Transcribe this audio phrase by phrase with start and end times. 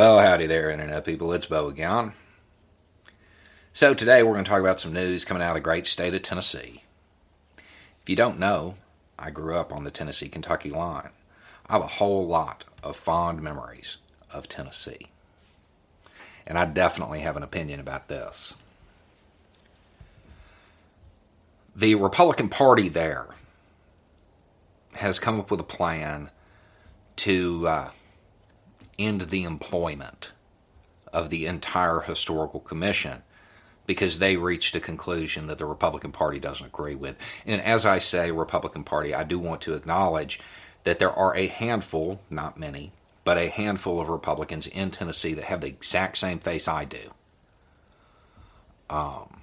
[0.00, 1.30] Well, howdy there, Internet people.
[1.34, 2.14] It's Beau again.
[3.74, 6.14] So, today we're going to talk about some news coming out of the great state
[6.14, 6.84] of Tennessee.
[7.58, 8.76] If you don't know,
[9.18, 11.10] I grew up on the Tennessee Kentucky line.
[11.66, 13.98] I have a whole lot of fond memories
[14.32, 15.08] of Tennessee.
[16.46, 18.54] And I definitely have an opinion about this.
[21.76, 23.26] The Republican Party there
[24.94, 26.30] has come up with a plan
[27.16, 27.68] to.
[27.68, 27.90] Uh,
[29.04, 30.32] end the employment
[31.12, 33.22] of the entire historical commission
[33.86, 37.16] because they reached a conclusion that the Republican Party doesn't agree with.
[37.44, 40.38] And as I say, Republican Party, I do want to acknowledge
[40.84, 42.92] that there are a handful, not many,
[43.24, 47.10] but a handful of Republicans in Tennessee that have the exact same face I do.
[48.88, 49.40] Um,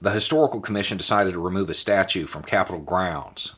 [0.00, 3.54] the Historical Commission decided to remove a statue from Capitol grounds.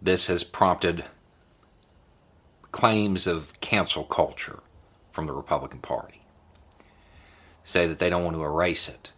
[0.00, 1.04] This has prompted
[2.72, 4.60] claims of cancel culture
[5.12, 6.22] from the Republican Party.
[7.62, 9.12] Say that they don't want to erase it,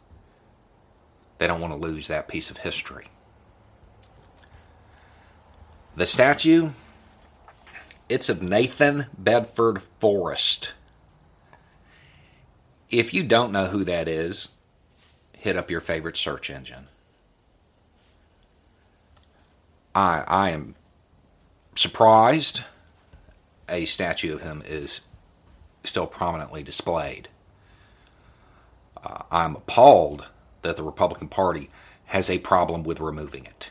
[1.38, 3.06] they don't want to lose that piece of history.
[5.96, 6.70] The statue,
[8.08, 10.72] it's of Nathan Bedford Forrest.
[12.90, 14.48] If you don't know who that is,
[15.32, 16.88] hit up your favorite search engine.
[19.94, 20.74] I I am
[21.76, 22.62] surprised
[23.68, 25.02] a statue of him is
[25.82, 27.28] still prominently displayed.
[29.02, 30.28] Uh, I'm appalled
[30.62, 31.70] that the Republican Party
[32.06, 33.70] has a problem with removing it.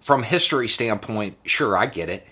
[0.00, 2.26] From history standpoint, sure, I get it.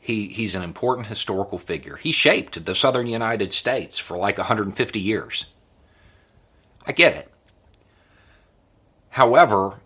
[0.00, 1.96] He, he's an important historical figure.
[1.96, 5.46] He shaped the southern United States for like 150 years.
[6.86, 7.32] I get it.
[9.10, 9.80] However,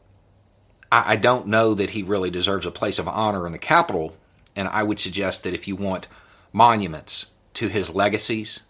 [0.90, 4.16] I, I don't know that he really deserves a place of honor in the Capitol
[4.56, 6.08] and I would suggest that if you want
[6.52, 8.60] monuments to his legacies,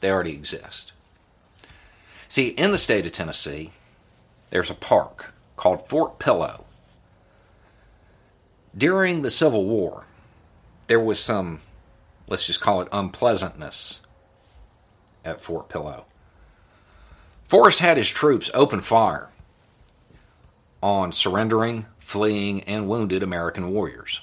[0.00, 0.92] they already exist.
[2.28, 3.70] See, in the state of Tennessee,
[4.50, 6.64] there's a park called Fort Pillow.
[8.76, 10.04] During the Civil War,
[10.88, 11.60] there was some,
[12.26, 14.00] let's just call it unpleasantness
[15.24, 16.04] at Fort Pillow.
[17.44, 19.28] Forrest had his troops open fire
[20.82, 24.20] on surrendering, fleeing, and wounded American warriors.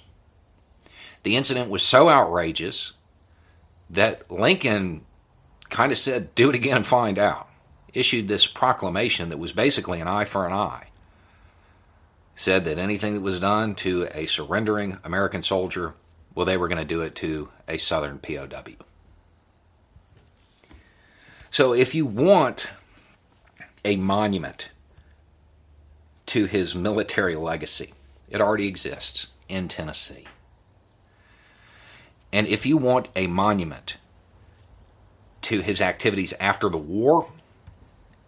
[1.23, 2.93] The incident was so outrageous
[3.89, 5.05] that Lincoln
[5.69, 7.49] kind of said, do it again and find out.
[7.93, 10.87] Issued this proclamation that was basically an eye for an eye.
[12.35, 15.93] Said that anything that was done to a surrendering American soldier,
[16.33, 18.75] well, they were going to do it to a Southern POW.
[21.51, 22.67] So if you want
[23.85, 24.69] a monument
[26.25, 27.93] to his military legacy,
[28.27, 30.25] it already exists in Tennessee.
[32.33, 33.97] And if you want a monument
[35.43, 37.29] to his activities after the war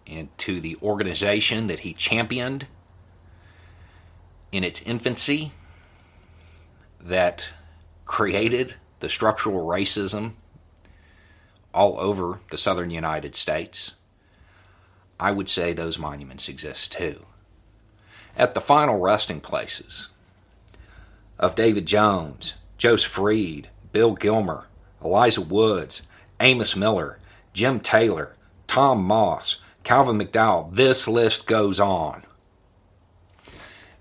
[0.06, 2.68] and to the organization that he championed
[4.52, 5.50] in its infancy
[7.00, 7.48] that
[8.04, 10.34] created the structural racism
[11.74, 13.96] all over the southern United States,
[15.18, 17.26] I would say those monuments exist too.
[18.36, 20.10] At the final resting places
[21.40, 24.66] of David Jones, Joseph Reed, Bill Gilmer,
[25.02, 26.02] Eliza Woods,
[26.38, 27.18] Amos Miller,
[27.54, 28.36] Jim Taylor,
[28.66, 30.70] Tom Moss, Calvin McDowell.
[30.70, 32.22] This list goes on.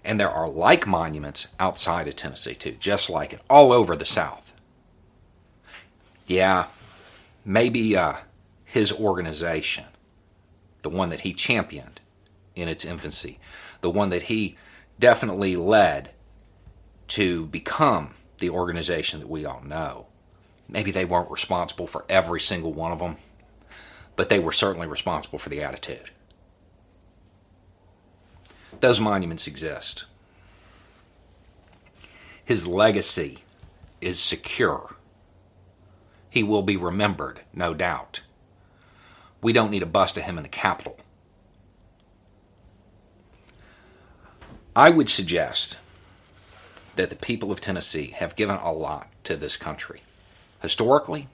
[0.04, 4.04] And there are like monuments outside of Tennessee, too, just like it, all over the
[4.04, 4.54] South.
[6.28, 6.66] Yeah,
[7.46, 8.16] maybe uh,
[8.66, 9.86] his organization,
[10.82, 12.02] the one that he championed
[12.54, 13.40] in its infancy,
[13.80, 14.58] the one that he
[15.00, 16.10] definitely led
[17.08, 20.08] to become the organization that we all know.
[20.68, 23.18] Maybe they weren't responsible for every single one of them,
[24.16, 26.12] but they were certainly responsible for the attitude.
[28.82, 30.06] Those monuments exist.
[32.44, 33.40] His legacy
[34.02, 34.96] is secure.
[36.30, 38.22] He will be remembered, no doubt.
[39.42, 41.00] We don't need a bust of him in the Capitol.
[44.76, 45.78] I would suggest
[46.96, 50.02] that the people of Tennessee have given a lot to this country.
[50.62, 51.28] Historically,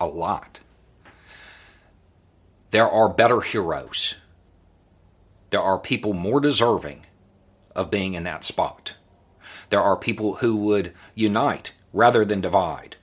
[0.00, 0.60] a lot.
[2.70, 4.16] There are better heroes.
[5.50, 7.06] There are people more deserving
[7.74, 8.94] of being in that spot.
[9.70, 12.96] There are people who would unite rather than divide.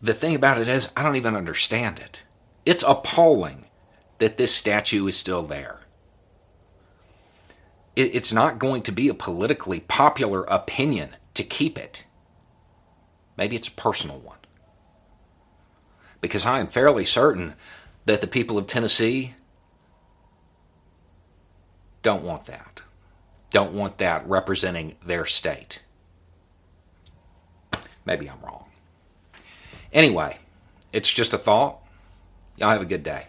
[0.00, 2.20] The thing about it is, I don't even understand it.
[2.64, 3.66] It's appalling
[4.18, 5.79] that this statue is still there.
[8.00, 12.04] It's not going to be a politically popular opinion to keep it.
[13.36, 14.38] Maybe it's a personal one.
[16.20, 17.54] Because I am fairly certain
[18.04, 19.34] that the people of Tennessee
[22.02, 22.82] don't want that.
[23.50, 25.80] Don't want that representing their state.
[28.04, 28.70] Maybe I'm wrong.
[29.92, 30.38] Anyway,
[30.92, 31.78] it's just a thought.
[32.56, 33.26] Y'all have a good day.